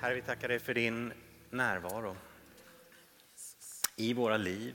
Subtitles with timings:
[0.00, 1.12] Herre, vi tackar dig för din
[1.50, 2.16] närvaro
[3.96, 4.74] i våra liv,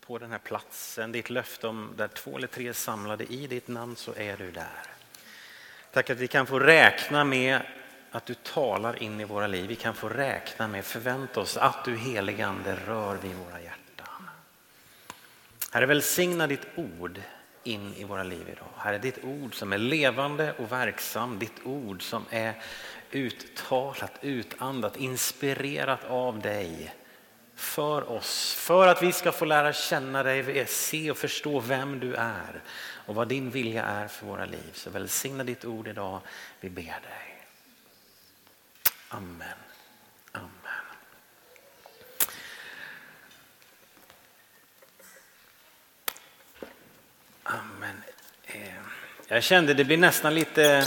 [0.00, 1.12] på den här platsen.
[1.12, 4.50] Ditt löfte om där två eller tre är samlade i ditt namn så är du
[4.50, 4.82] där.
[5.92, 7.60] Tack att vi kan få räkna med
[8.10, 9.68] att du talar in i våra liv.
[9.68, 14.30] Vi kan få räkna med, förvänta oss att du heligande rör vid våra hjärtan.
[15.72, 17.20] Herre, välsigna ditt ord
[17.64, 18.68] in i våra liv idag.
[18.76, 22.54] Herre, ditt ord som är levande och verksam, ditt ord som är
[23.12, 26.94] uttalat, utandat, inspirerat av dig
[27.54, 32.14] för oss, för att vi ska få lära känna dig, se och förstå vem du
[32.14, 32.62] är
[33.06, 34.70] och vad din vilja är för våra liv.
[34.72, 36.20] Så välsigna ditt ord idag,
[36.60, 37.44] vi ber dig.
[39.08, 39.48] Amen.
[40.32, 40.50] Amen.
[47.42, 48.02] Amen.
[48.46, 48.74] Eh,
[49.28, 50.84] jag kände det blir nästan lite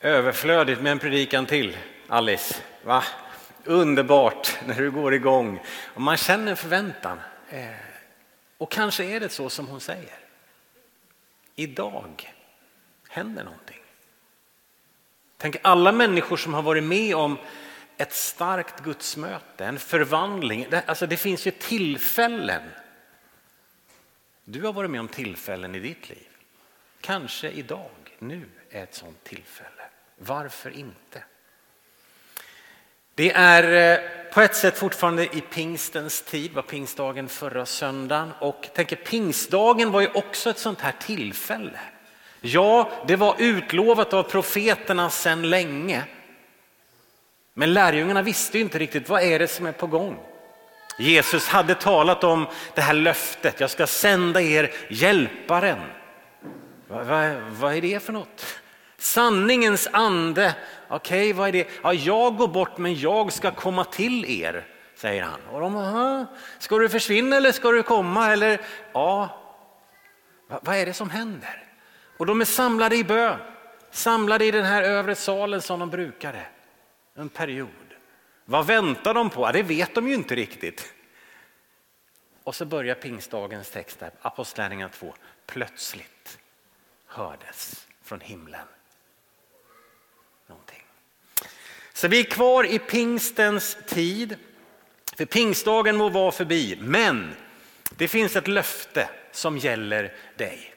[0.00, 1.76] överflödigt med en predikan till,
[2.08, 2.54] Alice.
[2.84, 3.04] Va?
[3.64, 7.20] Underbart när du går igång och man känner förväntan.
[7.48, 7.68] Eh,
[8.58, 10.18] och kanske är det så som hon säger.
[11.54, 12.34] Idag
[13.08, 13.80] händer någonting.
[15.36, 17.38] Tänk alla människor som har varit med om
[17.96, 20.66] ett starkt gudsmöte, en förvandling.
[20.86, 22.62] Alltså det finns ju tillfällen.
[24.44, 26.28] Du har varit med om tillfällen i ditt liv.
[27.00, 29.79] Kanske idag, nu är ett sådant tillfälle.
[30.22, 31.22] Varför inte?
[33.14, 34.00] Det är eh,
[34.32, 40.00] på ett sätt fortfarande i pingstens tid, var pingstdagen förra söndagen och tänker pingstdagen var
[40.00, 41.80] ju också ett sånt här tillfälle.
[42.40, 46.04] Ja, det var utlovat av profeterna sedan länge.
[47.54, 50.18] Men lärjungarna visste inte riktigt vad är det som är på gång.
[50.98, 55.80] Jesus hade talat om det här löftet, jag ska sända er hjälparen.
[56.88, 58.60] Vad, vad, vad är det för något?
[59.00, 60.54] Sanningens ande,
[60.88, 61.68] okej okay, vad är det?
[61.82, 65.40] Ja, jag går bort men jag ska komma till er, säger han.
[65.50, 66.26] Och de,
[66.58, 68.32] ska du försvinna eller ska du komma?
[68.32, 68.60] Eller,
[68.92, 69.40] ja,
[70.46, 71.64] vad är det som händer?
[72.16, 73.38] Och de är samlade i bön,
[73.90, 76.46] samlade i den här övre salen som de brukade
[77.14, 77.68] en period.
[78.44, 79.42] Vad väntar de på?
[79.42, 80.94] Ja, det vet de ju inte riktigt.
[82.44, 85.14] Och så börjar pingstdagens text där, Apostlagärningarna 2.
[85.46, 86.38] Plötsligt
[87.06, 88.66] hördes från himlen
[90.50, 90.82] någonting.
[91.92, 94.36] Så vi är kvar i pingstens tid.
[95.16, 97.34] För pingstdagen må vara förbi, men
[97.90, 100.74] det finns ett löfte som gäller dig.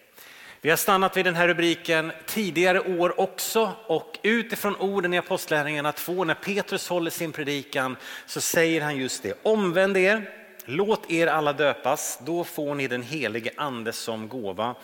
[0.61, 5.91] Vi har stannat vid den här rubriken tidigare år också och utifrån orden i Apostlagärningarna
[5.91, 7.95] 2 när Petrus håller sin predikan
[8.25, 9.39] så säger han just det.
[9.43, 10.29] Omvänd er,
[10.65, 14.75] låt er alla döpas, då får ni den helige ande som gåva.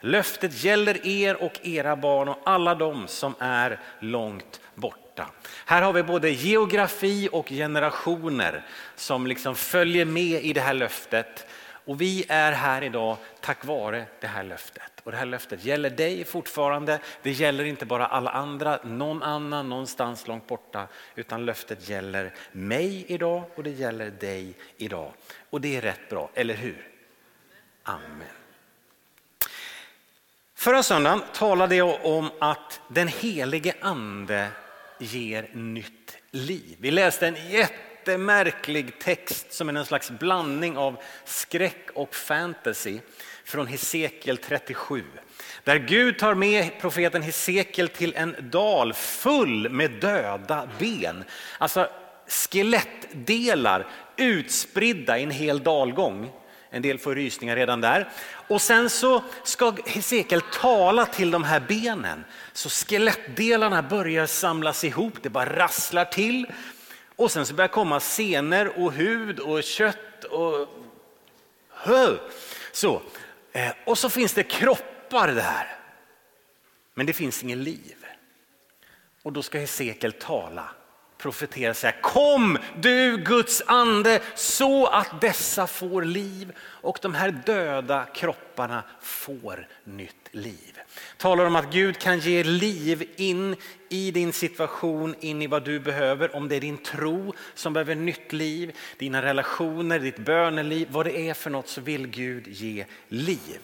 [0.00, 5.26] Löftet gäller er och era barn och alla de som är långt borta.
[5.66, 8.66] Här har vi både geografi och generationer
[8.96, 11.46] som liksom följer med i det här löftet.
[11.88, 14.92] Och vi är här idag tack vare det här löftet.
[15.04, 16.98] Och det här löftet gäller dig fortfarande.
[17.22, 20.86] Det gäller inte bara alla andra, någon annan någonstans långt borta.
[21.14, 25.12] Utan löftet gäller mig idag och det gäller dig idag.
[25.50, 26.88] Och det är rätt bra, eller hur?
[27.82, 28.37] Amen.
[30.58, 34.48] Förra söndagen talade jag om att den helige ande
[34.98, 36.76] ger nytt liv.
[36.80, 42.98] Vi läste en jättemärklig text som är en slags blandning av skräck och fantasy
[43.44, 45.04] från Hesekiel 37.
[45.64, 51.24] Där Gud tar med profeten Hesekiel till en dal full med döda ben.
[51.58, 51.90] Alltså
[52.28, 53.86] skelettdelar
[54.16, 56.30] utspridda i en hel dalgång.
[56.70, 58.08] En del får rysningar redan där.
[58.48, 62.24] Och sen så ska Hesekiel tala till de här benen.
[62.52, 66.46] Så skelettdelarna börjar samlas ihop, det bara rasslar till.
[67.16, 70.68] Och sen så börjar komma senor och hud och kött och
[72.72, 73.02] så.
[73.52, 75.76] Eh, och så finns det kroppar där.
[76.94, 77.96] Men det finns ingen liv.
[79.22, 80.68] Och då ska Hesekiel tala
[81.18, 88.06] profetera säga kom du Guds ande så att dessa får liv och de här döda
[88.14, 90.78] kropparna får nytt liv.
[91.16, 93.56] Talar om att Gud kan ge liv in
[93.88, 96.36] i din situation, in i vad du behöver.
[96.36, 101.18] Om det är din tro som behöver nytt liv, dina relationer, ditt böneliv, vad det
[101.28, 103.60] är för något så vill Gud ge liv.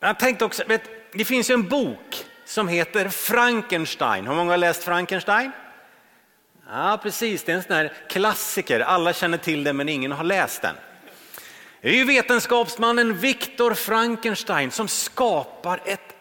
[0.00, 0.82] Jag tänkte också, vet,
[1.12, 4.26] det finns en bok som heter Frankenstein.
[4.26, 5.50] Hur många har läst Frankenstein?
[6.68, 7.44] Ja, precis.
[7.44, 8.80] Det är en sån här klassiker.
[8.80, 10.74] Alla känner till den men ingen har läst den.
[11.80, 16.16] Det är ju vetenskapsmannen Viktor Frankenstein som skapar ett,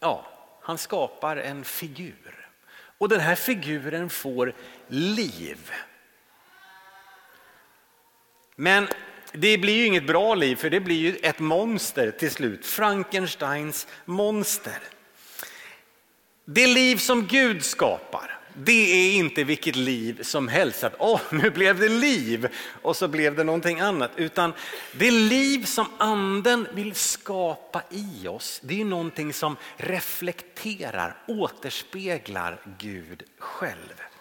[0.00, 0.26] ja,
[0.62, 2.48] han skapar en figur.
[2.98, 4.54] Och den här figuren får
[4.88, 5.72] liv.
[8.56, 8.88] Men
[9.32, 12.66] det blir ju inget bra liv för det blir ju ett monster till slut.
[12.66, 14.78] Frankensteins monster.
[16.44, 20.84] Det liv som Gud skapar, det är inte vilket liv som helst.
[20.84, 22.48] Att åh, nu blev det liv
[22.82, 24.10] och så blev det någonting annat.
[24.16, 24.52] Utan
[24.92, 33.22] det liv som anden vill skapa i oss, det är någonting som reflekterar, återspeglar Gud
[33.38, 34.11] själv.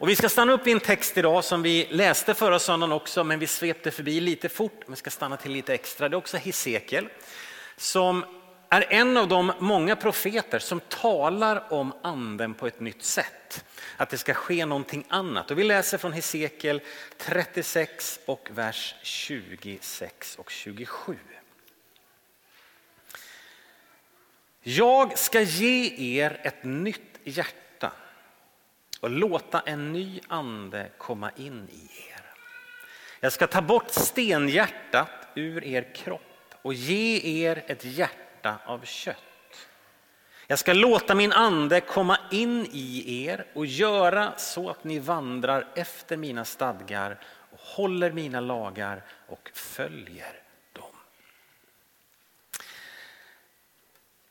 [0.00, 3.24] Och vi ska stanna upp i en text idag som vi läste förra söndagen också,
[3.24, 4.84] men vi svepte förbi lite fort.
[4.86, 6.08] Vi ska stanna till lite extra.
[6.08, 7.08] Det är också Hesekiel
[7.76, 8.24] som
[8.68, 13.64] är en av de många profeter som talar om anden på ett nytt sätt.
[13.96, 15.50] Att det ska ske någonting annat.
[15.50, 16.80] Och vi läser från Hesekiel
[17.16, 21.16] 36 och vers 26 och 27.
[24.62, 27.67] Jag ska ge er ett nytt hjärta
[29.00, 32.24] och låta en ny ande komma in i er.
[33.20, 39.16] Jag ska ta bort stenhjärtat ur er kropp och ge er ett hjärta av kött.
[40.46, 45.66] Jag ska låta min ande komma in i er och göra så att ni vandrar
[45.74, 50.47] efter mina stadgar och håller mina lagar och följer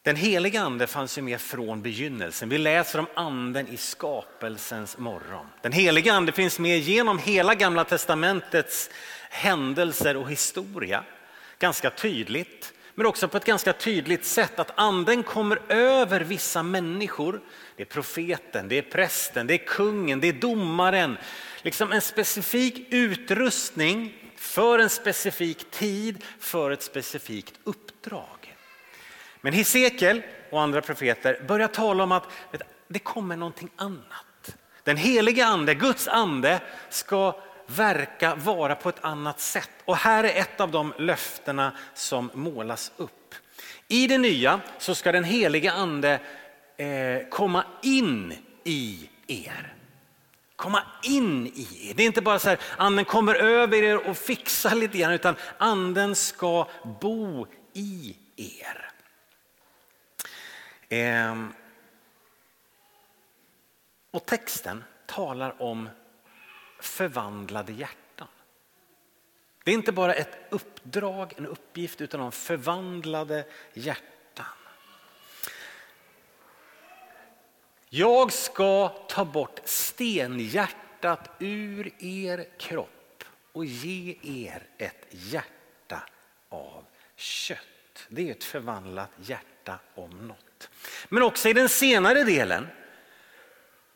[0.07, 2.49] Den heliga ande fanns ju med från begynnelsen.
[2.49, 5.45] Vi läser om anden i skapelsens morgon.
[5.61, 8.89] Den heliga ande finns med genom hela gamla testamentets
[9.29, 11.03] händelser och historia.
[11.59, 17.41] Ganska tydligt, men också på ett ganska tydligt sätt att anden kommer över vissa människor.
[17.75, 21.17] Det är profeten, det är prästen, det är kungen, det är domaren.
[21.61, 28.36] Liksom en specifik utrustning för en specifik tid, för ett specifikt uppdrag.
[29.41, 32.27] Men Hesekiel och andra profeter börjar tala om att
[32.87, 34.55] det kommer någonting annat.
[34.83, 37.35] Den heliga ande, Guds ande, ska
[37.67, 39.69] verka vara på ett annat sätt.
[39.85, 43.35] Och här är ett av de löftena som målas upp.
[43.87, 46.19] I det nya så ska den heliga ande
[46.77, 48.33] eh, komma in
[48.63, 49.73] i er.
[50.55, 51.93] Komma in i er.
[51.93, 55.35] Det är inte bara så här, anden kommer över er och fixar lite grann, utan
[55.57, 56.67] anden ska
[57.01, 58.86] bo i er.
[60.89, 61.53] Ehm,
[64.11, 65.89] och texten talar om
[66.79, 68.27] förvandlade hjärtan.
[69.63, 74.45] Det är inte bara ett uppdrag, en uppgift, utan om förvandlade hjärtan.
[77.89, 86.03] Jag ska ta bort stenhjärtat ur er kropp och ge er ett hjärta
[86.49, 86.85] av
[87.15, 88.07] kött.
[88.09, 90.46] Det är ett förvandlat hjärta om något.
[91.09, 92.67] Men också i den senare delen.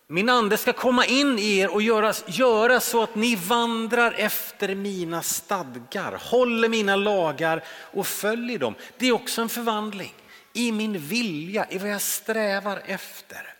[0.07, 4.75] Min ande ska komma in i er och göra, göra så att ni vandrar efter
[4.75, 8.75] mina stadgar, håller mina lagar och följer dem.
[8.97, 10.13] Det är också en förvandling
[10.53, 13.53] i min vilja, i vad jag strävar efter.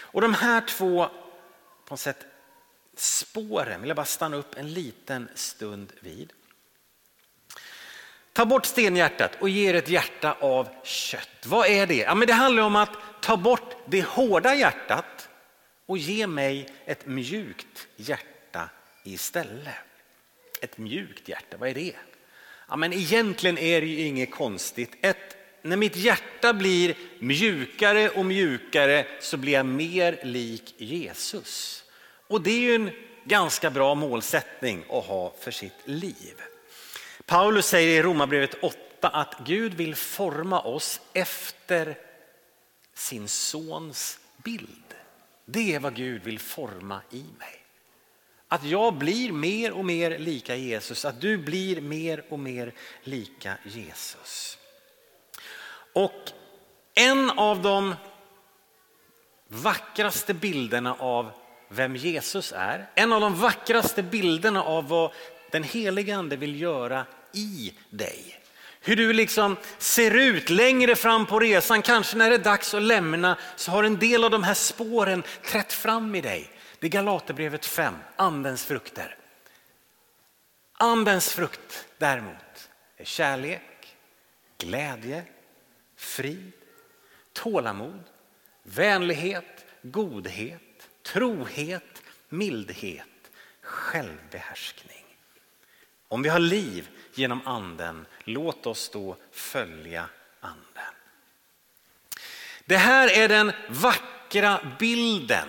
[0.00, 1.08] Och de här två
[1.90, 2.26] på något sätt,
[2.96, 6.32] spåren vill jag bara stanna upp en liten stund vid.
[8.32, 11.46] Ta bort stenhjärtat och ge er ett hjärta av kött.
[11.46, 11.96] Vad är det?
[11.96, 15.28] Ja, men det handlar om att ta bort det hårda hjärtat
[15.86, 18.70] och ge mig ett mjukt hjärta
[19.04, 19.74] istället.
[20.60, 21.92] Ett mjukt hjärta, vad är det?
[22.68, 24.90] Ja, men egentligen är det ju inget konstigt.
[25.00, 31.84] Ett, när mitt hjärta blir mjukare och mjukare så blir jag mer lik Jesus.
[32.26, 32.90] Och det är ju en
[33.24, 36.34] ganska bra målsättning att ha för sitt liv.
[37.30, 41.98] Paulus säger i Romarbrevet 8 att Gud vill forma oss efter
[42.94, 44.94] sin sons bild.
[45.44, 47.64] Det är vad Gud vill forma i mig.
[48.48, 52.72] Att jag blir mer och mer lika Jesus, att du blir mer och mer
[53.02, 54.58] lika Jesus.
[55.92, 56.32] Och
[56.94, 57.94] en av de
[59.48, 61.30] vackraste bilderna av
[61.68, 65.12] vem Jesus är, en av de vackraste bilderna av vad
[65.50, 68.40] den helige ande vill göra i dig.
[68.80, 72.82] Hur du liksom ser ut längre fram på resan, kanske när det är dags att
[72.82, 76.50] lämna så har en del av de här spåren trätt fram i dig.
[76.78, 79.16] Det är Galaterbrevet 5, andens frukter.
[80.72, 83.96] Andens frukt däremot är kärlek,
[84.58, 85.24] glädje,
[85.96, 86.52] frid,
[87.32, 88.02] tålamod,
[88.62, 93.06] vänlighet, godhet, trohet, mildhet,
[93.62, 95.04] självbehärskning.
[96.08, 100.08] Om vi har liv genom anden, låt oss då följa
[100.40, 100.94] anden.
[102.64, 105.48] Det här är den vackra bilden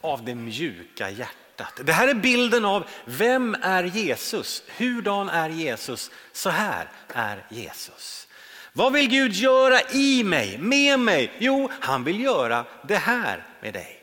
[0.00, 1.80] av det mjuka hjärtat.
[1.84, 4.62] Det här är bilden av vem är Jesus?
[4.76, 6.10] Hurdan är Jesus?
[6.32, 8.26] Så här är Jesus.
[8.72, 11.32] Vad vill Gud göra i mig, med mig?
[11.38, 14.02] Jo, han vill göra det här med dig.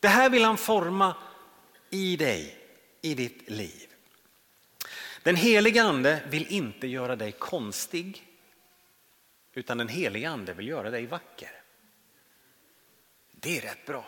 [0.00, 1.14] Det här vill han forma
[1.90, 2.58] i dig,
[3.02, 3.85] i ditt liv.
[5.26, 8.26] Den helige ande vill inte göra dig konstig,
[9.54, 11.50] utan den helige ande vill göra dig vacker.
[13.32, 14.04] Det är rätt bra.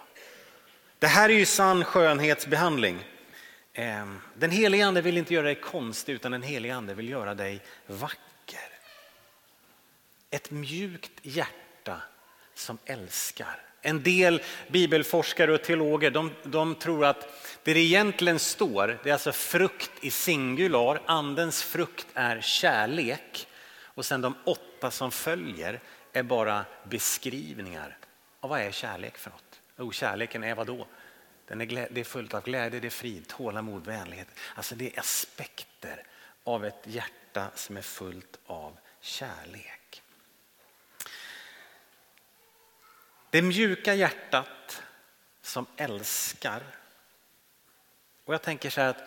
[0.98, 3.04] Det här är ju sann skönhetsbehandling.
[3.72, 7.34] Ehm, den helige ande vill inte göra dig konstig utan den helige ande vill göra
[7.34, 8.68] dig vacker.
[10.30, 12.02] Ett mjukt hjärta
[12.54, 13.62] som älskar.
[13.80, 19.12] En del bibelforskare och teologer de, de, tror att det det egentligen står, det är
[19.12, 23.48] alltså frukt i singular, andens frukt är kärlek
[23.82, 25.80] och sen de åtta som följer
[26.12, 27.98] är bara beskrivningar
[28.40, 29.60] av vad är kärlek för något.
[29.76, 30.86] Oh, kärleken är vad då?
[31.46, 34.28] Den är, det är fullt av glädje, det är frid, tålamod, vänlighet.
[34.54, 36.02] Alltså det är aspekter
[36.44, 40.02] av ett hjärta som är fullt av kärlek.
[43.30, 44.82] Det mjuka hjärtat
[45.42, 46.62] som älskar.
[48.28, 49.02] Och jag tänker så här att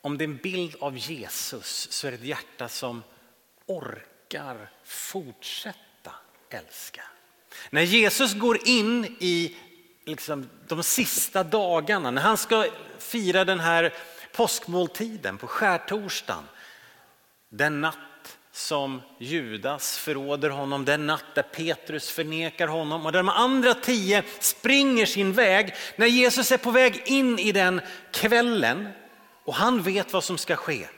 [0.00, 3.02] om det är en bild av Jesus så är det ett hjärta som
[3.66, 6.12] orkar fortsätta
[6.50, 7.02] älska.
[7.70, 9.56] När Jesus går in i
[10.04, 12.66] liksom, de sista dagarna, när han ska
[12.98, 13.94] fira den här
[14.32, 16.44] påskmåltiden på skärtorsdagen,
[17.48, 17.98] den natt
[18.60, 24.22] som Judas förråder honom, den natt där Petrus förnekar honom och där de andra tio
[24.40, 25.74] springer sin väg.
[25.96, 27.80] När Jesus är på väg in i den
[28.12, 28.88] kvällen
[29.44, 30.88] och han vet vad som ska ske.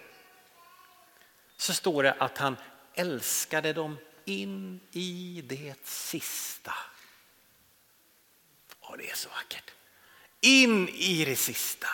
[1.57, 2.57] Så står det att han
[2.95, 6.75] älskade dem in i det sista.
[8.81, 9.71] Och det är så vackert.
[10.41, 11.89] In i det sista.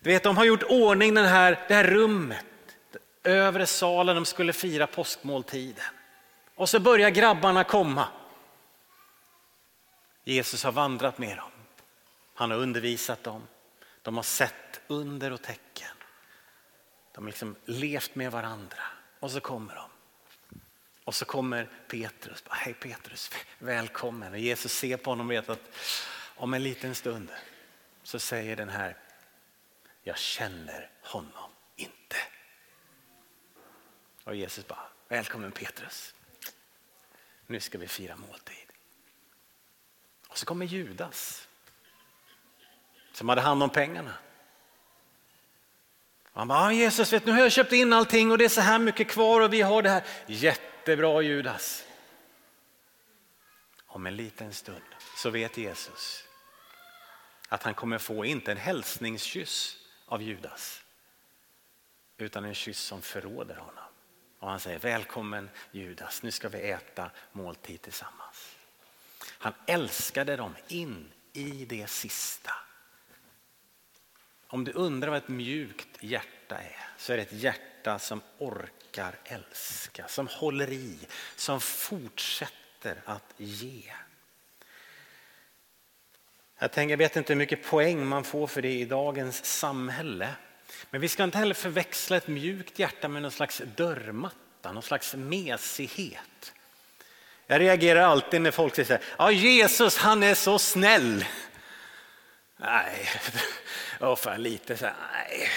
[0.00, 2.44] Du vet, de har gjort ordning den här, det här rummet,
[3.24, 5.84] övre salen, de skulle fira påskmåltiden.
[6.54, 8.08] Och så börjar grabbarna komma.
[10.24, 11.50] Jesus har vandrat med dem.
[12.34, 13.42] Han har undervisat dem.
[14.02, 15.96] De har sett under och tecken.
[17.12, 18.82] De har liksom levt med varandra
[19.20, 19.84] och så kommer de.
[21.04, 22.44] Och så kommer Petrus.
[22.48, 24.32] Hej Petrus, välkommen.
[24.32, 25.76] Och Jesus ser på honom och vet att
[26.36, 27.28] om en liten stund
[28.02, 28.96] så säger den här,
[30.02, 31.53] jag känner honom.
[34.24, 36.14] Och Jesus bara, välkommen Petrus.
[37.46, 38.66] Nu ska vi fira måltid.
[40.28, 41.48] Och så kommer Judas
[43.12, 44.14] som hade hand om pengarna.
[46.32, 48.78] Han bara, Jesus vet nu har jag köpt in allting och det är så här
[48.78, 50.04] mycket kvar och vi har det här.
[50.26, 51.84] Jättebra Judas.
[53.86, 54.82] Om en liten stund
[55.16, 56.24] så vet Jesus
[57.48, 59.76] att han kommer få inte en hälsningskyss
[60.06, 60.82] av Judas
[62.16, 63.83] utan en kyss som förråder honom.
[64.44, 68.56] Och han säger välkommen Judas, nu ska vi äta måltid tillsammans.
[69.26, 72.52] Han älskade dem in i det sista.
[74.46, 79.14] Om du undrar vad ett mjukt hjärta är så är det ett hjärta som orkar
[79.24, 80.98] älska, som håller i,
[81.36, 83.92] som fortsätter att ge.
[86.58, 90.34] Jag, tänker, jag vet inte hur mycket poäng man får för det i dagens samhälle.
[90.90, 95.14] Men vi ska inte heller förväxla ett mjukt hjärta med någon slags dörrmatta, någon slags
[95.14, 96.52] mesighet.
[97.46, 101.24] Jag reagerar alltid när folk säger ja Jesus han är så snäll.
[102.56, 103.08] Nej,
[104.00, 105.48] och för lite så här, nej,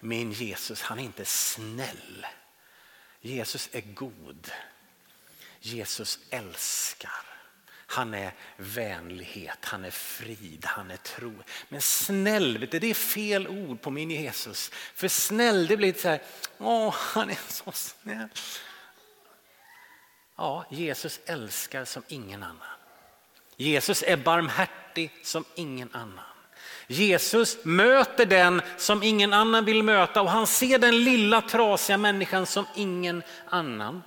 [0.00, 2.26] min Jesus han är inte snäll.
[3.20, 4.50] Jesus är god.
[5.60, 7.35] Jesus älskar.
[7.86, 11.34] Han är vänlighet, han är frid, han är tro.
[11.68, 14.70] Men snäll, vet du, det är fel ord på min Jesus.
[14.94, 16.22] För snäll, det blir så här,
[16.58, 18.28] åh han är så snäll.
[20.36, 22.76] Ja, Jesus älskar som ingen annan.
[23.56, 26.24] Jesus är barmhärtig som ingen annan.
[26.86, 32.46] Jesus möter den som ingen annan vill möta och han ser den lilla trasiga människan
[32.46, 34.02] som ingen annan.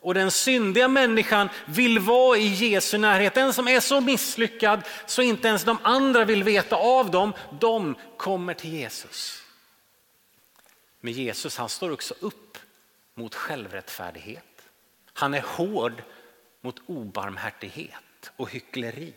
[0.00, 3.34] Och den syndiga människan vill vara i Jesu närhet.
[3.34, 7.94] Den som är så misslyckad så inte ens de andra vill veta av dem, de
[8.16, 9.42] kommer till Jesus.
[11.00, 12.58] Men Jesus han står också upp
[13.14, 14.44] mot självrättfärdighet.
[15.12, 16.02] Han är hård
[16.60, 19.14] mot obarmhärtighet och hyckleri.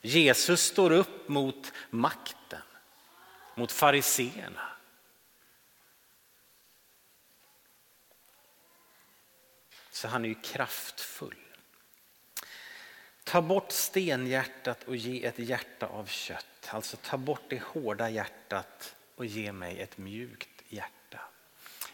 [0.00, 2.62] Jesus står upp mot makten,
[3.54, 4.68] mot fariseerna.
[10.00, 11.36] Så han är ju kraftfull.
[13.24, 16.68] Ta bort stenhjärtat och ge ett hjärta av kött.
[16.68, 21.20] Alltså ta bort det hårda hjärtat och ge mig ett mjukt hjärta.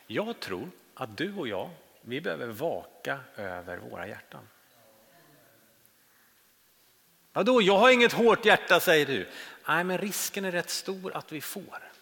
[0.07, 1.71] Jag tror att du och jag,
[2.01, 4.49] vi behöver vaka över våra hjärtan.
[7.33, 9.29] Vadå, jag har inget hårt hjärta säger du.
[9.69, 11.93] Nej, men risken är rätt stor att vi får.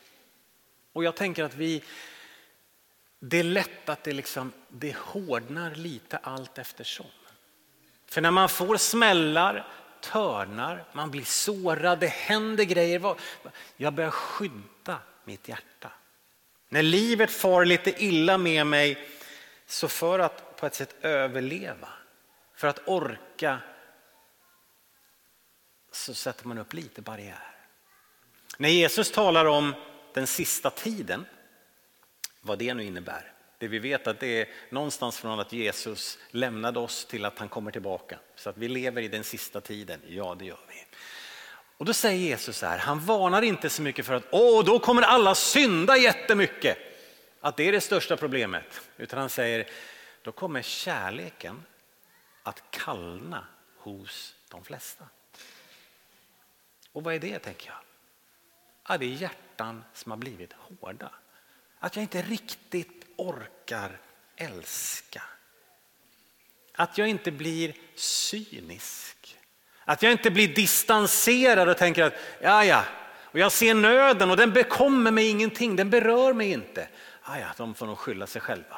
[0.93, 1.83] Och jag tänker att vi,
[3.27, 7.07] det är lätt att det, liksom, det hårdnar lite allt eftersom.
[8.07, 9.69] För när man får smällar,
[10.01, 13.17] törnar, man blir sårad, det händer grejer.
[13.77, 15.93] Jag börjar skydda mitt hjärta.
[16.69, 19.09] När livet far lite illa med mig,
[19.67, 21.89] så för att på ett sätt överleva,
[22.57, 23.59] för att orka,
[25.93, 27.57] så sätter man upp lite barriär.
[28.57, 29.75] När Jesus talar om
[30.15, 31.27] den sista tiden,
[32.45, 33.33] vad det nu innebär.
[33.59, 37.49] Det vi vet att det är någonstans från att Jesus lämnade oss till att han
[37.49, 38.19] kommer tillbaka.
[38.35, 40.85] Så att vi lever i den sista tiden, ja det gör vi.
[41.77, 44.79] Och då säger Jesus så här, han varnar inte så mycket för att åh, då
[44.79, 46.79] kommer alla synda jättemycket.
[47.41, 48.81] Att det är det största problemet.
[48.97, 49.71] Utan han säger,
[50.23, 51.65] då kommer kärleken
[52.43, 53.47] att kallna
[53.77, 55.05] hos de flesta.
[56.93, 57.79] Och vad är det tänker jag?
[58.89, 61.11] Ja, det är hjärtan som har blivit hårda.
[61.85, 63.99] Att jag inte riktigt orkar
[64.37, 65.23] älska.
[66.73, 69.39] Att jag inte blir cynisk.
[69.85, 72.85] Att jag inte blir distanserad och tänker att ja, ja,
[73.23, 76.89] och jag ser nöden och den bekommer mig ingenting, den berör mig inte.
[77.27, 78.77] Ja, ja, de får nog skylla sig själva.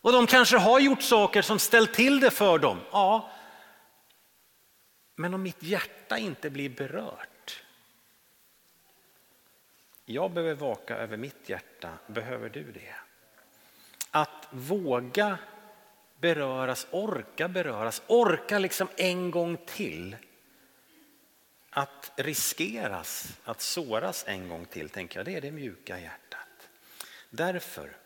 [0.00, 2.80] Och de kanske har gjort saker som ställt till det för dem.
[2.92, 3.30] Ja,
[5.16, 7.37] men om mitt hjärta inte blir berört.
[10.10, 12.94] Jag behöver vaka över mitt hjärta, behöver du det?
[14.10, 15.38] Att våga
[16.20, 20.16] beröras, orka beröras, orka liksom en gång till.
[21.70, 26.68] Att riskeras, att såras en gång till, tänker jag, det är det mjuka hjärtat.
[27.30, 27.96] Därför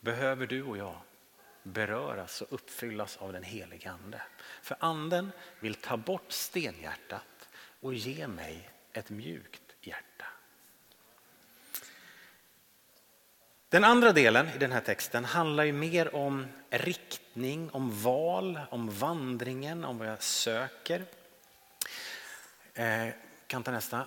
[0.00, 0.96] behöver du och jag
[1.62, 4.22] beröras och uppfyllas av den helige Ande.
[4.62, 7.48] För anden vill ta bort stenhjärtat
[7.80, 10.26] och ge mig ett mjukt hjärta.
[13.72, 18.90] Den andra delen i den här texten handlar ju mer om riktning, om val, om
[18.90, 21.04] vandringen, om vad jag söker.
[22.74, 23.08] Eh,
[23.46, 24.06] kan ta nästa.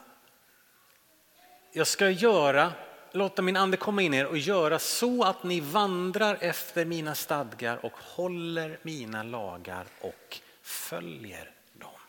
[1.72, 2.72] Jag ska göra,
[3.12, 7.16] låta min ande komma in i er och göra så att ni vandrar efter mina
[7.16, 12.00] stadgar och håller mina lagar och följer dem.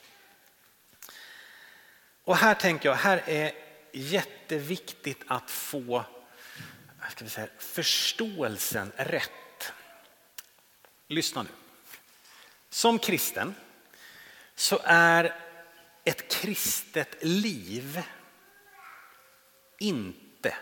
[2.24, 3.52] Och här tänker jag, här är
[3.92, 6.04] jätteviktigt att få
[7.10, 9.72] ska vi säga, förståelsen rätt.
[11.08, 11.48] Lyssna nu.
[12.68, 13.54] Som kristen
[14.54, 15.42] så är
[16.04, 18.02] ett kristet liv
[19.78, 20.56] inte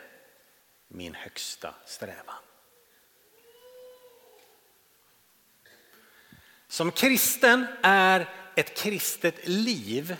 [0.89, 2.43] min högsta strävan.
[6.69, 10.17] Som kristen är ett kristet liv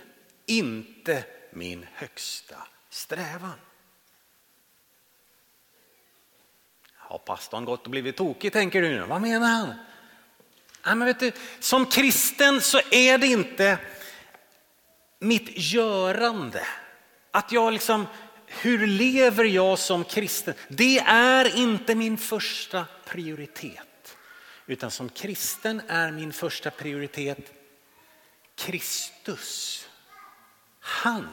[0.47, 3.59] inte min högsta strävan.
[7.15, 9.01] Har pastorn gått och blivit tokig tänker du nu?
[9.01, 9.69] Vad menar han?
[10.87, 13.79] Nej, men vet du, som kristen så är det inte
[15.19, 16.67] mitt görande.
[17.31, 18.07] Att jag liksom,
[18.47, 20.55] hur lever jag som kristen?
[20.69, 24.17] Det är inte min första prioritet.
[24.67, 27.53] Utan som kristen är min första prioritet
[28.55, 29.87] Kristus.
[30.81, 31.29] Han,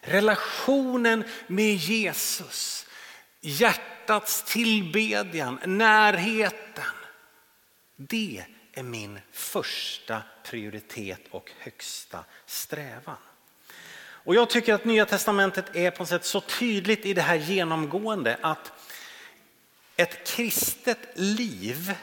[0.00, 2.86] relationen med Jesus,
[3.42, 6.84] hjärtats tillbedjan, närheten.
[7.96, 13.16] Det är min första prioritet och högsta strävan.
[14.24, 17.36] Och jag tycker att Nya Testamentet är på något sätt så tydligt i det här
[17.36, 18.72] genomgående att
[19.96, 21.94] ett kristet liv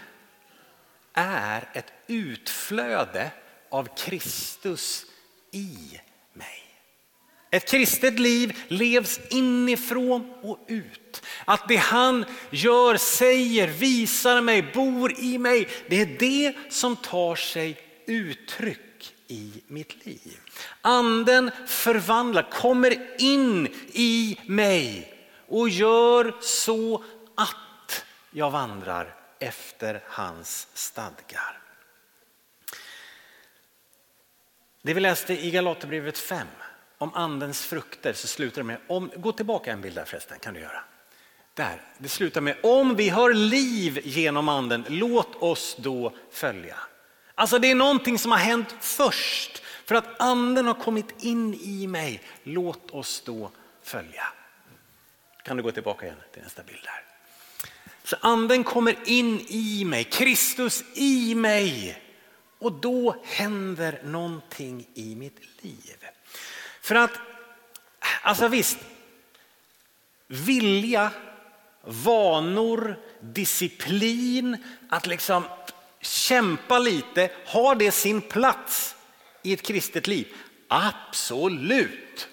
[1.14, 3.32] är ett utflöde
[3.70, 5.06] av Kristus
[5.52, 6.00] i
[6.34, 6.69] mig.
[7.52, 11.24] Ett kristet liv levs inifrån och ut.
[11.46, 17.36] Att det han gör, säger, visar mig, bor i mig, det är det som tar
[17.36, 20.40] sig uttryck i mitt liv.
[20.82, 25.14] Anden förvandlar, kommer in i mig
[25.48, 27.04] och gör så
[27.36, 31.60] att jag vandrar efter hans stadgar.
[34.82, 36.48] Det vi läste i Galaterbrevet 5
[37.00, 40.54] om andens frukter så slutar det med, om, gå tillbaka en bild där förresten kan
[40.54, 40.84] du göra.
[41.54, 46.78] Där, det slutar med om vi har liv genom anden, låt oss då följa.
[47.36, 49.64] Alltså det är någonting som har hänt först.
[49.86, 52.22] För att anden har kommit in i mig.
[52.44, 53.52] Låt oss då
[53.84, 54.24] följa.
[55.44, 57.04] Kan du gå tillbaka igen till nästa bild där.
[58.04, 62.02] Så anden kommer in i mig, Kristus i mig.
[62.60, 65.98] Och då händer någonting i mitt liv.
[66.90, 67.20] För att,
[68.22, 68.78] alltså visst,
[70.28, 71.12] vilja,
[71.82, 74.58] vanor, disciplin,
[74.90, 75.44] att liksom
[76.02, 78.96] kämpa lite, har det sin plats
[79.44, 80.28] i ett kristet liv?
[80.68, 82.28] Absolut.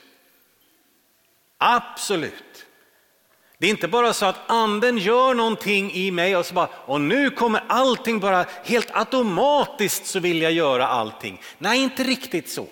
[1.59, 2.67] Absolut.
[3.59, 7.01] Det är inte bara så att anden gör någonting i mig och så bara, och
[7.01, 11.43] nu kommer allting bara helt automatiskt så vill jag göra allting.
[11.59, 12.67] Nej, inte riktigt så.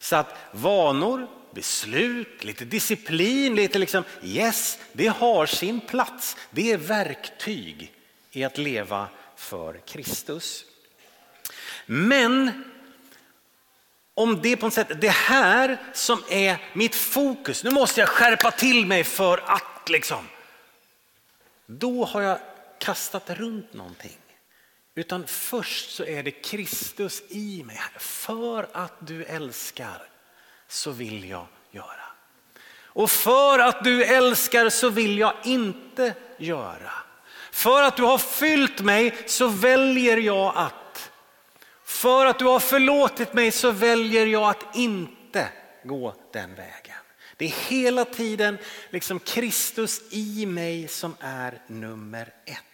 [0.00, 6.36] Så att vanor, beslut, lite disciplin, lite liksom yes, det har sin plats.
[6.50, 7.92] Det är verktyg
[8.30, 10.64] i att leva för Kristus.
[11.86, 12.64] Men
[14.14, 18.50] om det på något sätt, det här som är mitt fokus, nu måste jag skärpa
[18.50, 20.28] till mig för att liksom.
[21.66, 22.38] Då har jag
[22.78, 24.16] kastat runt någonting.
[25.00, 27.80] Utan först så är det Kristus i mig.
[27.98, 30.02] För att du älskar
[30.68, 32.06] så vill jag göra.
[32.72, 36.92] Och för att du älskar så vill jag inte göra.
[37.50, 41.10] För att du har fyllt mig så väljer jag att
[41.84, 45.48] för att du har förlåtit mig så väljer jag att inte
[45.84, 46.96] gå den vägen.
[47.36, 48.58] Det är hela tiden
[48.90, 52.69] liksom Kristus i mig som är nummer ett.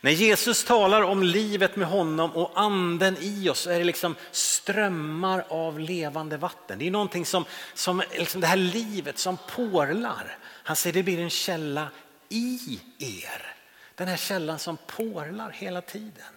[0.00, 4.14] När Jesus talar om livet med honom och anden i oss så är det liksom
[4.30, 6.78] strömmar av levande vatten.
[6.78, 10.38] Det är någonting som, som liksom det här livet som porlar.
[10.42, 11.88] Han säger det blir en källa
[12.28, 13.54] i er.
[13.94, 16.34] Den här källan som porlar hela tiden.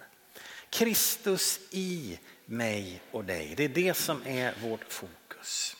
[0.70, 3.54] Kristus i mig och dig.
[3.56, 5.76] Det är det som är vårt fokus.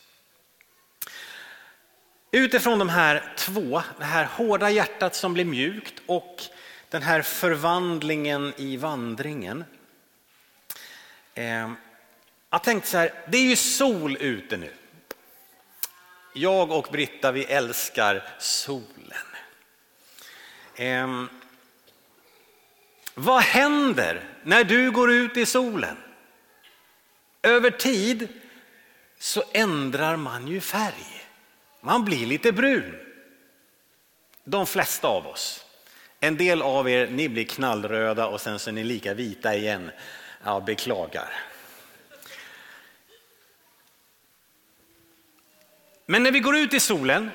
[2.31, 6.43] Utifrån de här två, det här hårda hjärtat som blir mjukt och
[6.95, 9.65] den här förvandlingen i vandringen.
[11.35, 11.73] Eh,
[12.51, 14.73] jag tänkte så här, det är ju sol ute nu.
[16.35, 19.27] Jag och Britta vi älskar solen.
[20.75, 21.25] Eh,
[23.15, 25.97] vad händer när du går ut i solen?
[27.43, 28.29] Över tid
[29.19, 31.27] så ändrar man ju färg.
[31.81, 32.97] Man blir lite brun.
[34.45, 35.64] De flesta av oss.
[36.25, 39.91] En del av er ni blir knallröda och sen så är ni lika vita igen.
[40.45, 41.29] Ja, beklagar.
[46.07, 47.31] Men när vi går ut i solen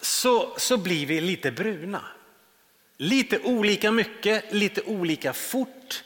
[0.00, 2.04] så, så blir vi lite bruna.
[2.96, 6.04] Lite olika mycket, lite olika fort.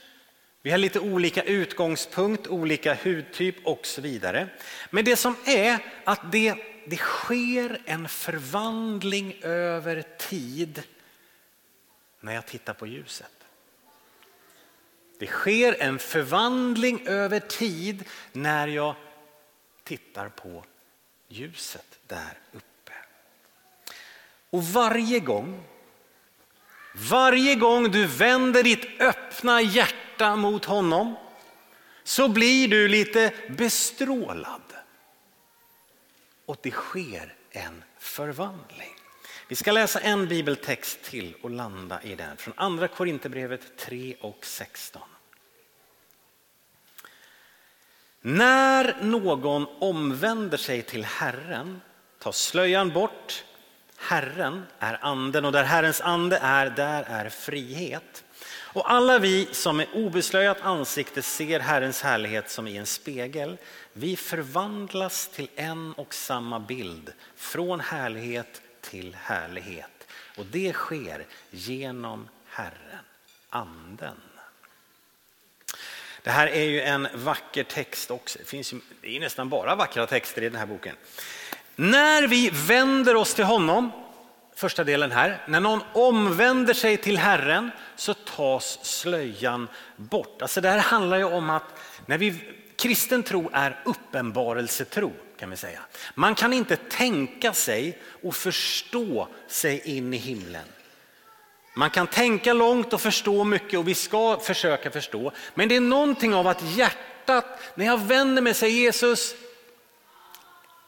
[0.62, 4.49] Vi har lite olika utgångspunkt, olika hudtyp och så vidare.
[4.90, 6.55] Men det som är att det,
[6.87, 10.83] det sker en förvandling över tid
[12.26, 13.32] när jag tittar på ljuset.
[15.18, 18.94] Det sker en förvandling över tid när jag
[19.84, 20.64] tittar på
[21.28, 22.92] ljuset där uppe.
[24.50, 25.64] Och varje gång
[26.96, 31.16] varje gång du vänder ditt öppna hjärta mot honom
[32.04, 34.62] så blir du lite bestrålad.
[36.46, 38.95] Och det sker en förvandling.
[39.48, 44.46] Vi ska läsa en bibeltext till och landa i den från andra Korinthierbrevet 3 och
[44.46, 45.02] 16.
[48.20, 51.80] När någon omvänder sig till Herren
[52.18, 53.44] tas slöjan bort
[53.96, 58.24] Herren är anden och där Herrens ande är, där är frihet.
[58.48, 63.56] Och alla vi som med obeslöjat ansikte ser Herrens härlighet som i en spegel,
[63.92, 70.07] vi förvandlas till en och samma bild, från härlighet till härlighet.
[70.37, 73.05] Och det sker genom Herren,
[73.51, 74.20] anden.
[76.22, 78.38] Det här är ju en vacker text också.
[78.38, 80.96] Det finns ju, det är nästan bara vackra texter i den här boken.
[81.77, 83.90] När vi vänder oss till honom,
[84.55, 90.42] första delen här, när någon omvänder sig till Herren så tas slöjan bort.
[90.42, 92.40] Alltså det här handlar ju om att när vi,
[92.77, 95.81] kristen tro är uppenbarelsetro kan vi säga.
[96.14, 100.64] Man kan inte tänka sig och förstå sig in i himlen.
[101.75, 105.33] Man kan tänka långt och förstå mycket och vi ska försöka förstå.
[105.55, 109.35] Men det är någonting av att hjärtat, när jag vänder mig säger Jesus,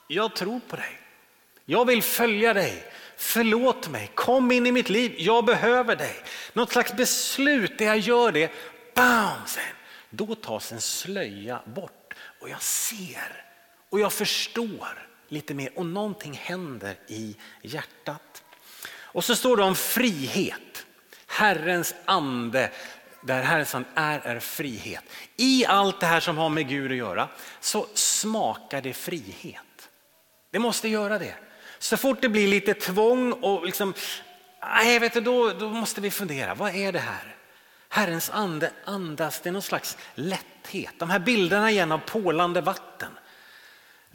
[0.09, 1.01] jag tror på dig.
[1.65, 2.85] Jag vill följa dig.
[3.17, 6.17] Förlåt mig, kom in i mitt liv, jag behöver dig.
[6.53, 8.53] Något slags beslut där jag gör det,
[8.95, 9.63] bam, sen.
[10.11, 13.48] Då tas en slöja bort och jag ser
[13.91, 18.43] och jag förstår lite mer och någonting händer i hjärtat.
[18.91, 20.87] Och så står det om frihet.
[21.27, 22.71] Herrens ande,
[23.23, 25.05] där Herrens ande är, är frihet.
[25.37, 27.29] I allt det här som har med Gud att göra
[27.61, 29.89] så smakar det frihet.
[30.51, 31.35] Det måste göra det.
[31.79, 33.95] Så fort det blir lite tvång och liksom,
[34.63, 37.37] nej, vet du, då, då måste vi fundera, vad är det här?
[37.89, 40.95] Herrens ande andas, det är någon slags lätthet.
[40.99, 43.19] De här bilderna igen av pålande vatten.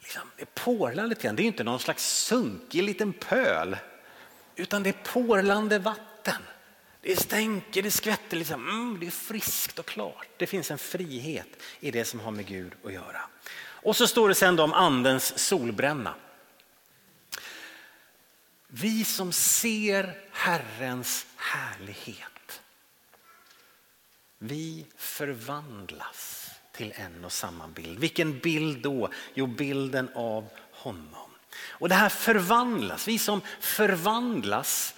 [0.04, 3.78] Liksom, det porlar lite grann, det är inte någon slags sunkig liten pöl.
[4.56, 6.42] Utan det är porlande vatten.
[7.02, 10.28] Det stänker, det skvätter, liksom, mm, det är friskt och klart.
[10.38, 11.48] Det finns en frihet
[11.80, 13.22] i det som har med Gud att göra.
[13.58, 16.16] Och så står det sen om andens solbränna.
[18.68, 22.62] Vi som ser Herrens härlighet,
[24.38, 26.43] vi förvandlas
[26.74, 28.00] till en och samma bild.
[28.00, 29.10] Vilken bild då?
[29.34, 31.30] Jo, bilden av honom.
[31.68, 34.96] Och det här förvandlas, vi som förvandlas,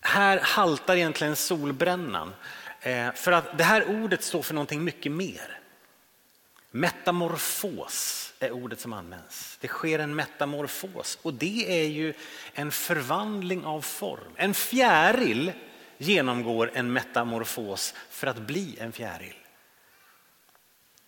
[0.00, 2.34] här haltar egentligen solbrännan.
[2.80, 5.58] Eh, för att det här ordet står för någonting mycket mer.
[6.70, 9.58] Metamorfos är ordet som används.
[9.60, 12.14] Det sker en metamorfos och det är ju
[12.52, 14.32] en förvandling av form.
[14.36, 15.52] En fjäril
[15.98, 19.34] genomgår en metamorfos för att bli en fjäril.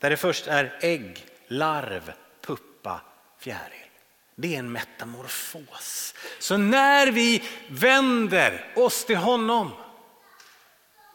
[0.05, 3.01] Där det först är ägg, larv, puppa,
[3.39, 3.91] fjäril.
[4.35, 6.15] Det är en metamorfos.
[6.39, 9.71] Så när vi vänder oss till honom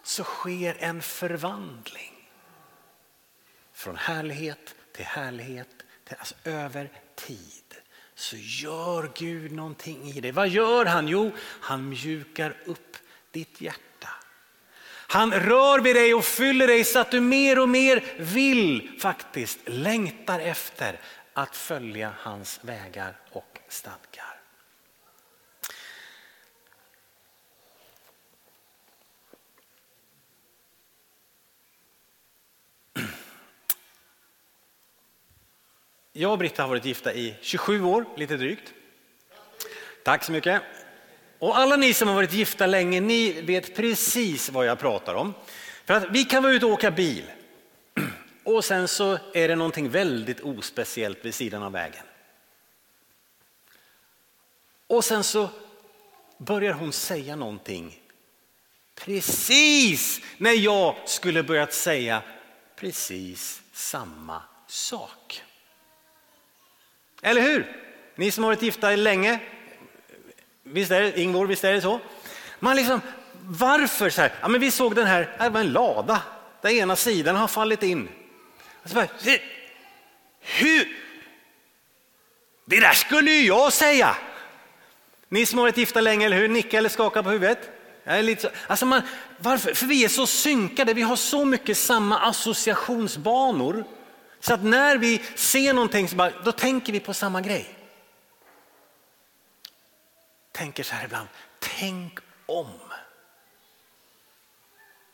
[0.03, 2.29] så sker en förvandling.
[3.73, 5.69] Från härlighet till härlighet,
[6.03, 7.75] till, alltså över tid.
[8.15, 10.31] Så gör Gud någonting i det.
[10.31, 11.07] Vad gör han?
[11.07, 12.97] Jo, han mjukar upp
[13.31, 14.09] ditt hjärta.
[15.11, 19.59] Han rör vid dig och fyller dig så att du mer och mer vill faktiskt
[19.65, 20.99] längtar efter
[21.33, 24.39] att följa hans vägar och stadgar.
[36.13, 38.73] Jag och Britta har varit gifta i 27 år, lite drygt.
[40.03, 40.61] Tack så mycket.
[41.39, 45.33] Och alla ni som har varit gifta länge, ni vet precis vad jag pratar om.
[45.85, 47.31] För att vi kan vara ute och åka bil
[48.43, 52.03] och sen så är det någonting väldigt ospeciellt vid sidan av vägen.
[54.87, 55.49] Och sen så
[56.37, 57.99] börjar hon säga någonting
[58.95, 62.21] precis när jag skulle börjat säga
[62.75, 65.43] precis samma sak.
[67.21, 67.85] Eller hur?
[68.15, 69.39] Ni som har varit gifta länge,
[70.71, 71.99] visst är det, Ingvor, visst är det så?
[72.59, 73.01] Man liksom,
[73.41, 74.33] varför så här?
[74.41, 76.21] Ja, men vi såg den här, äh, det var en lada,
[76.61, 78.09] där ena sidan har fallit in.
[78.81, 79.07] Alltså, bara,
[80.39, 80.87] hur?
[82.65, 84.15] Det där skulle ju jag säga.
[85.29, 86.47] Ni som har varit gifta länge, eller hur?
[86.47, 87.69] Nicka eller skaka på huvudet.
[88.03, 89.01] Jag är lite så, alltså man,
[89.37, 89.73] varför?
[89.73, 93.83] För vi är så synkade, vi har så mycket samma associationsbanor.
[94.39, 97.78] Så att när vi ser någonting så bara, då tänker vi på samma grej.
[100.59, 101.27] Tänker så här ibland,
[101.59, 102.79] tänk om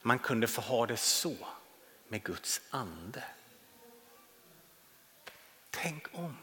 [0.01, 1.35] man kunde få ha det så
[2.07, 3.23] med Guds ande.
[5.69, 6.37] Tänk om.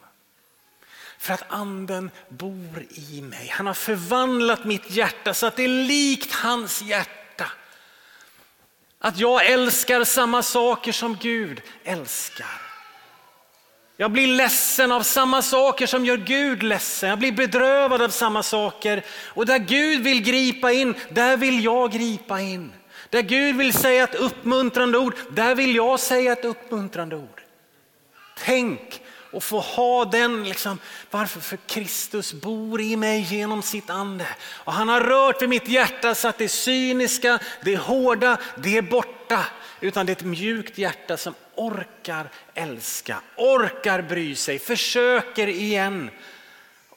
[1.19, 3.49] För att anden bor i mig.
[3.49, 7.53] Han har förvandlat mitt hjärta så att det är likt hans hjärta.
[8.99, 12.72] Att jag älskar samma saker som Gud älskar.
[14.03, 17.09] Jag blir ledsen av samma saker som gör Gud ledsen.
[17.09, 19.03] Jag blir bedrövad av samma saker.
[19.27, 22.73] Och där Gud vill gripa in, där vill jag gripa in.
[23.11, 27.43] Där Gud vill säga ett uppmuntrande ord, där vill jag säga ett uppmuntrande ord.
[28.39, 30.79] Tänk och få ha den, liksom,
[31.11, 31.41] varför?
[31.41, 34.27] För Kristus bor i mig genom sitt ande.
[34.49, 38.83] Och han har rört vid mitt hjärta så att det cyniska, det hårda, det är
[38.83, 39.47] borta.
[39.81, 46.11] Utan det är ett mjukt hjärta som orkar älska, orkar bry sig, försöker igen.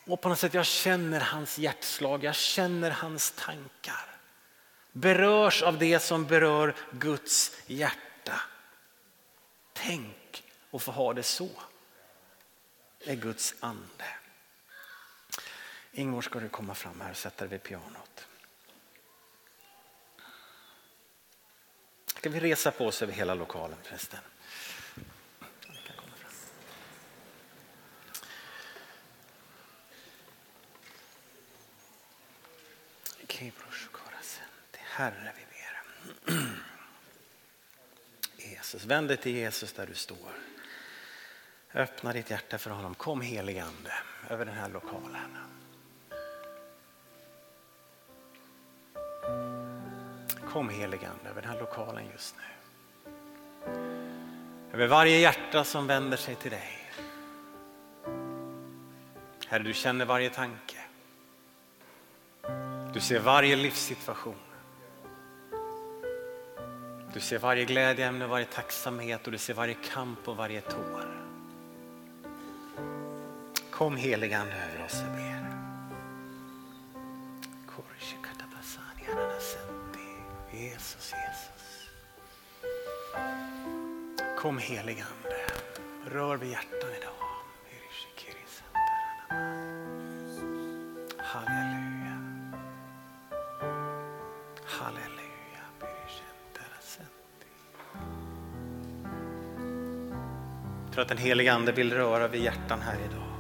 [0.06, 4.18] Och på något sätt jag känner hans hjärtslag, jag känner hans tankar.
[4.92, 8.42] Berörs av det som berör Guds hjärta.
[9.74, 11.50] Tänk och få ha det så
[13.06, 14.06] är Guds ande.
[15.92, 18.28] Ingvar ska du komma fram här och sätta dig vid pianot.
[22.26, 24.20] Ska vi resa på oss över hela lokalen förresten?
[34.84, 36.50] Herre vi ber.
[38.38, 38.86] Jesus.
[38.86, 40.32] Vänd dig till Jesus där du står.
[41.74, 42.96] Öppna ditt hjärta för honom.
[42.96, 43.94] Kom heligande
[44.30, 45.55] över den här lokalen.
[50.56, 52.44] Kom helig ande över den här lokalen just nu.
[54.74, 56.70] Över varje hjärta som vänder sig till dig.
[59.48, 60.78] Herre, du känner varje tanke.
[62.94, 64.36] Du ser varje livssituation.
[67.14, 71.26] Du ser varje glädjeämne, varje tacksamhet och du ser varje kamp och varje tår.
[73.72, 75.45] Kom heligande över oss, jag ber.
[80.76, 81.90] Jesus, Jesus.
[84.38, 85.36] Kom heligande,
[86.06, 87.14] rör vid hjärtan idag.
[91.18, 92.18] Halleluja.
[94.66, 95.62] Halleluja.
[100.86, 103.35] Jag tror att den helige ande vill röra vid hjärtan här idag.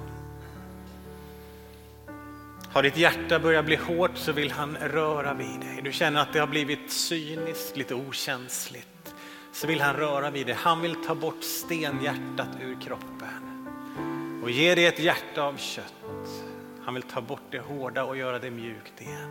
[2.76, 5.82] Har ditt hjärta börjat bli hårt så vill han röra vid dig.
[5.84, 9.16] Du känner att det har blivit cyniskt, lite okänsligt.
[9.52, 10.56] Så vill han röra vid dig.
[10.60, 13.70] Han vill ta bort stenhjärtat ur kroppen
[14.44, 15.94] och ge dig ett hjärta av kött.
[16.86, 19.30] Han vill ta bort det hårda och göra det mjukt igen.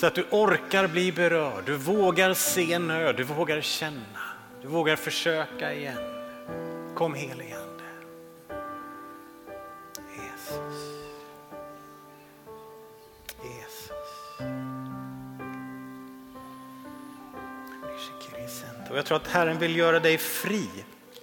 [0.00, 4.20] Så att du orkar bli berörd, du vågar se nöd, du vågar känna,
[4.62, 5.98] du vågar försöka igen.
[6.94, 7.59] Kom helige
[19.10, 20.68] tror att Herren vill göra dig fri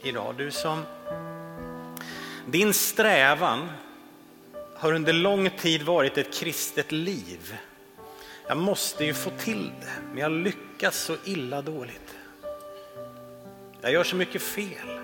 [0.01, 0.35] idag.
[0.37, 0.83] Du som
[2.45, 3.69] din strävan
[4.75, 7.57] har under lång tid varit ett kristet liv.
[8.47, 12.15] Jag måste ju få till det, men jag lyckas så illa dåligt.
[13.81, 14.99] Jag gör så mycket fel.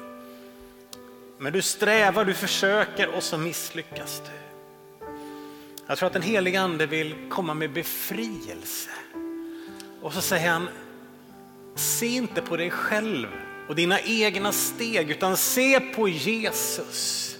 [1.37, 4.31] Men du strävar, du försöker och så misslyckas du.
[5.87, 8.89] Jag tror att den heliga ande vill komma med befrielse.
[10.01, 10.67] Och så säger han,
[11.75, 13.27] se inte på dig själv
[13.67, 17.37] och dina egna steg utan se på Jesus.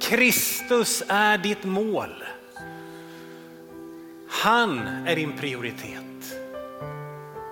[0.00, 2.24] Kristus är ditt mål.
[4.28, 6.02] Han är din prioritet.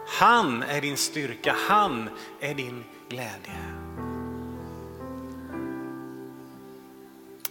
[0.07, 2.09] Han är din styrka, han
[2.41, 3.59] är din glädje.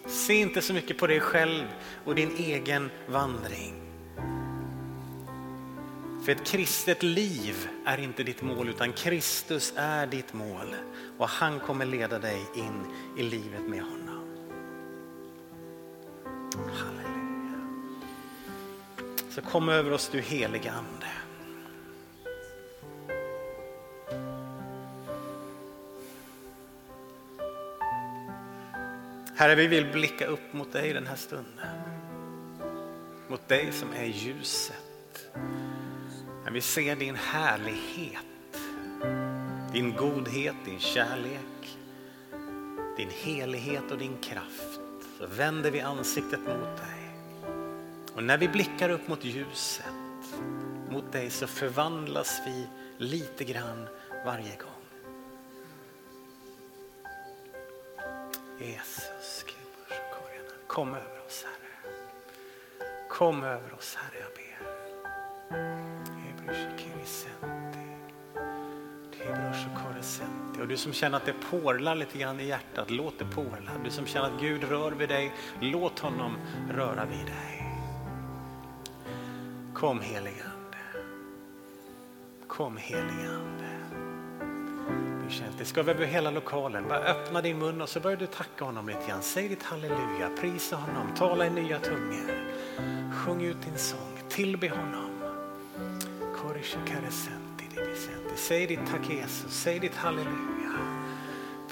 [0.06, 1.66] Se inte så mycket på dig själv
[2.06, 3.89] och din egen vandring.
[6.30, 10.76] För ett kristet liv är inte ditt mål utan Kristus är ditt mål
[11.18, 12.86] och han kommer leda dig in
[13.18, 14.38] i livet med honom.
[16.54, 17.68] Halleluja.
[19.30, 21.08] Så kom över oss du helige Ande.
[29.36, 31.82] Herre, vi vill blicka upp mot dig den här stunden.
[33.28, 34.76] Mot dig som är ljuset.
[36.50, 38.58] När vi ser din härlighet,
[39.72, 41.78] din godhet, din kärlek,
[42.98, 44.80] din helighet och din kraft
[45.18, 47.12] så vänder vi ansiktet mot dig.
[48.14, 49.86] Och när vi blickar upp mot ljuset,
[50.90, 53.88] mot dig så förvandlas vi lite grann
[54.26, 54.84] varje gång.
[58.60, 59.46] Jesus,
[60.68, 61.94] kom över oss Herre.
[63.10, 65.79] Kom över oss Herre, jag ber.
[70.62, 73.72] Och du som känner att det porlar lite grann i hjärtat, låt det porla.
[73.84, 76.38] Du som känner att Gud rör vid dig, låt honom
[76.70, 77.66] röra vid dig.
[79.74, 80.78] Kom helige Ande.
[82.48, 83.66] Kom helige Ande.
[85.58, 86.84] Det ska vi över hela lokalen.
[86.90, 89.22] Bara öppna din mun och så börjar du tacka honom lite grann.
[89.22, 92.32] Säg ditt halleluja, prisa honom, tala i nya tungor.
[93.14, 95.10] Sjung ut din sång, tillbe honom.
[98.36, 100.70] Säg ditt tack Jesus, säg ditt halleluja.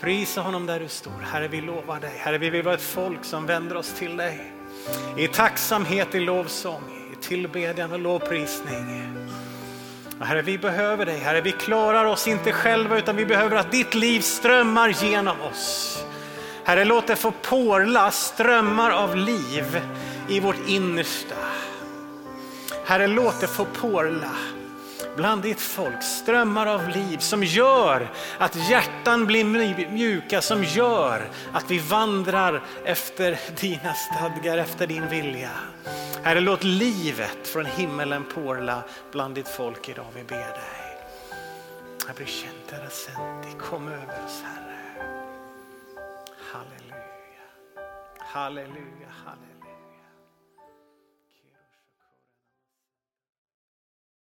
[0.01, 1.20] Prisa honom där du står.
[1.22, 2.13] Herre, vi lovar dig.
[2.18, 4.51] Herre, vi vill vara ett folk som vänder oss till dig.
[5.18, 6.82] I tacksamhet, i lovsång,
[7.13, 9.03] i tillbedjan och lovprisning.
[10.20, 11.18] Herre, vi behöver dig.
[11.18, 16.03] Herre, vi klarar oss inte själva utan vi behöver att ditt liv strömmar genom oss.
[16.63, 19.82] Herre, låt det få porla strömmar av liv
[20.30, 21.36] i vårt innersta.
[22.86, 24.32] Herre, låt det få porla
[25.18, 29.43] bland ditt folk strömmar av liv som gör att hjärtan blir
[29.91, 35.51] mjuka, som gör att vi vandrar efter dina stadgar, efter din vilja.
[36.24, 40.97] Herre, låt livet från himmelen porla bland ditt folk idag, vi ber dig.
[43.59, 44.78] Kom över oss Herre.
[46.51, 47.03] Halleluja.
[48.20, 49.46] Halleluja, halleluja.